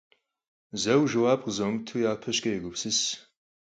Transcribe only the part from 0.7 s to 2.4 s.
Зэуэ жэуап къызумыту, япэ